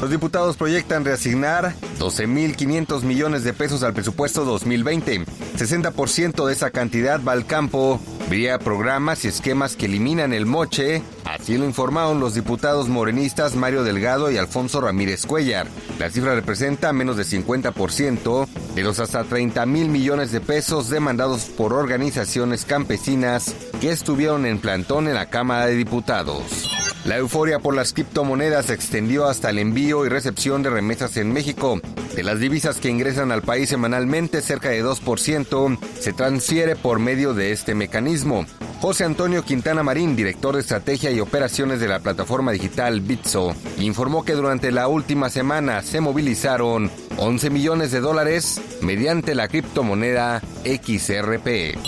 Los 0.00 0.10
diputados 0.10 0.56
proyectan 0.56 1.04
reasignar 1.04 1.74
12.500 1.98 3.02
millones 3.02 3.42
de 3.42 3.52
pesos 3.52 3.82
al 3.82 3.94
presupuesto 3.94 4.44
2020. 4.44 5.24
60% 5.24 6.46
de 6.46 6.52
esa 6.52 6.70
cantidad 6.70 7.20
va 7.22 7.32
al 7.32 7.46
campo 7.46 8.00
vía 8.30 8.60
programas 8.60 9.24
y 9.24 9.28
esquemas 9.28 9.74
que 9.74 9.86
eliminan 9.86 10.32
el 10.32 10.46
moche. 10.46 11.02
Así 11.24 11.58
lo 11.58 11.64
informaron 11.64 12.20
los 12.20 12.34
diputados 12.34 12.88
morenistas 12.88 13.56
Mario 13.56 13.82
Delgado 13.82 14.30
y 14.30 14.36
Alfonso 14.36 14.80
Ramírez 14.80 15.26
Cuellar. 15.26 15.66
La 15.98 16.10
cifra 16.10 16.36
representa 16.36 16.92
menos 16.92 17.16
de 17.16 17.24
50% 17.24 18.46
de 18.76 18.82
los 18.84 19.00
hasta 19.00 19.24
30 19.24 19.66
mil 19.66 19.88
millones 19.88 20.30
de 20.30 20.40
pesos 20.40 20.90
demandados 20.90 21.46
por 21.46 21.72
organizaciones 21.72 22.64
campesinas 22.64 23.52
que 23.80 23.90
estuvieron 23.90 24.46
en 24.46 24.60
plantón 24.60 25.08
en 25.08 25.14
la 25.14 25.28
Cámara 25.28 25.66
de 25.66 25.74
Diputados. 25.74 26.67
La 27.08 27.16
euforia 27.16 27.58
por 27.58 27.74
las 27.74 27.94
criptomonedas 27.94 28.66
se 28.66 28.74
extendió 28.74 29.28
hasta 29.28 29.48
el 29.48 29.58
envío 29.58 30.04
y 30.04 30.10
recepción 30.10 30.62
de 30.62 30.68
remesas 30.68 31.16
en 31.16 31.32
México. 31.32 31.80
De 32.14 32.22
las 32.22 32.38
divisas 32.38 32.80
que 32.80 32.90
ingresan 32.90 33.32
al 33.32 33.40
país 33.40 33.70
semanalmente, 33.70 34.42
cerca 34.42 34.68
de 34.68 34.84
2% 34.84 35.78
se 35.98 36.12
transfiere 36.12 36.76
por 36.76 36.98
medio 36.98 37.32
de 37.32 37.52
este 37.52 37.74
mecanismo. 37.74 38.44
José 38.82 39.04
Antonio 39.04 39.42
Quintana 39.42 39.82
Marín, 39.82 40.16
director 40.16 40.54
de 40.54 40.60
estrategia 40.60 41.10
y 41.10 41.20
operaciones 41.20 41.80
de 41.80 41.88
la 41.88 42.00
plataforma 42.00 42.52
digital 42.52 43.00
Bitso, 43.00 43.54
informó 43.78 44.22
que 44.22 44.34
durante 44.34 44.70
la 44.70 44.86
última 44.86 45.30
semana 45.30 45.80
se 45.80 46.02
movilizaron 46.02 46.90
11 47.16 47.48
millones 47.48 47.90
de 47.90 48.00
dólares 48.00 48.60
mediante 48.82 49.34
la 49.34 49.48
criptomoneda 49.48 50.42
XRP. 50.62 51.78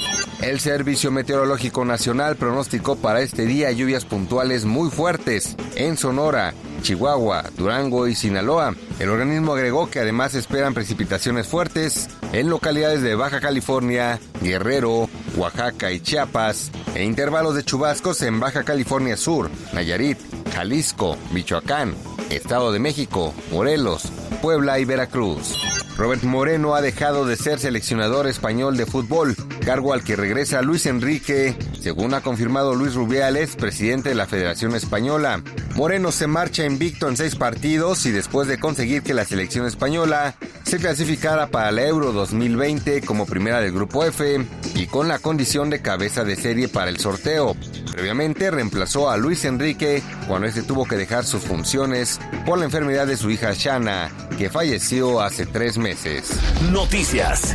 El 0.42 0.58
Servicio 0.58 1.10
Meteorológico 1.10 1.84
Nacional 1.84 2.36
pronosticó 2.36 2.96
para 2.96 3.20
este 3.20 3.44
día 3.44 3.70
lluvias 3.72 4.06
puntuales 4.06 4.64
muy 4.64 4.90
fuertes 4.90 5.54
en 5.76 5.98
Sonora, 5.98 6.54
Chihuahua, 6.80 7.44
Durango 7.58 8.08
y 8.08 8.14
Sinaloa. 8.14 8.74
El 8.98 9.10
organismo 9.10 9.52
agregó 9.52 9.90
que 9.90 10.00
además 10.00 10.34
esperan 10.34 10.72
precipitaciones 10.72 11.46
fuertes 11.46 12.08
en 12.32 12.48
localidades 12.48 13.02
de 13.02 13.16
Baja 13.16 13.40
California, 13.40 14.18
Guerrero, 14.40 15.10
Oaxaca 15.36 15.92
y 15.92 16.00
Chiapas, 16.00 16.70
e 16.94 17.04
intervalos 17.04 17.54
de 17.54 17.62
chubascos 17.62 18.22
en 18.22 18.40
Baja 18.40 18.64
California 18.64 19.18
Sur, 19.18 19.50
Nayarit, 19.74 20.18
Jalisco, 20.54 21.18
Michoacán, 21.32 21.94
Estado 22.30 22.72
de 22.72 22.78
México, 22.78 23.34
Morelos, 23.52 24.10
Puebla 24.40 24.78
y 24.78 24.86
Veracruz. 24.86 25.54
Robert 25.98 26.22
Moreno 26.22 26.74
ha 26.74 26.80
dejado 26.80 27.26
de 27.26 27.36
ser 27.36 27.58
seleccionador 27.58 28.26
español 28.26 28.78
de 28.78 28.86
fútbol, 28.86 29.36
cargo 29.70 29.92
al 29.92 30.02
que 30.02 30.16
regresa 30.16 30.62
Luis 30.62 30.84
Enrique, 30.86 31.56
según 31.80 32.12
ha 32.14 32.22
confirmado 32.22 32.74
Luis 32.74 32.94
Rubiales, 32.94 33.54
presidente 33.54 34.08
de 34.08 34.16
la 34.16 34.26
Federación 34.26 34.74
Española. 34.74 35.44
Moreno 35.76 36.10
se 36.10 36.26
marcha 36.26 36.64
invicto 36.64 37.08
en 37.08 37.16
seis 37.16 37.36
partidos 37.36 38.04
y 38.04 38.10
después 38.10 38.48
de 38.48 38.58
conseguir 38.58 39.04
que 39.04 39.14
la 39.14 39.24
selección 39.24 39.66
española 39.66 40.34
se 40.64 40.78
clasificara 40.78 41.46
para 41.46 41.70
la 41.70 41.86
Euro 41.86 42.10
2020 42.10 43.02
como 43.02 43.26
primera 43.26 43.60
del 43.60 43.70
Grupo 43.70 44.04
F 44.04 44.44
y 44.74 44.86
con 44.88 45.06
la 45.06 45.20
condición 45.20 45.70
de 45.70 45.80
cabeza 45.80 46.24
de 46.24 46.34
serie 46.34 46.66
para 46.66 46.90
el 46.90 46.98
sorteo. 46.98 47.54
Previamente 47.92 48.50
reemplazó 48.50 49.08
a 49.08 49.18
Luis 49.18 49.44
Enrique 49.44 50.02
cuando 50.26 50.48
este 50.48 50.64
tuvo 50.64 50.84
que 50.84 50.96
dejar 50.96 51.24
sus 51.24 51.42
funciones 51.42 52.18
por 52.44 52.58
la 52.58 52.64
enfermedad 52.64 53.06
de 53.06 53.16
su 53.16 53.30
hija 53.30 53.52
Shana, 53.54 54.10
que 54.36 54.50
falleció 54.50 55.20
hace 55.20 55.46
tres 55.46 55.78
meses. 55.78 56.32
Noticias. 56.72 57.54